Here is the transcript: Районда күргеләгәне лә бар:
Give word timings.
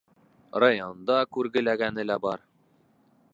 Районда 0.63 1.17
күргеләгәне 1.37 2.07
лә 2.11 2.17
бар: 2.25 2.47